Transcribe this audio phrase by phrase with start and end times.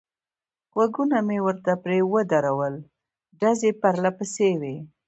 [0.73, 2.75] غوږونه مې ورته پرې ودرول،
[3.39, 4.75] ډزې پرله پسې وې.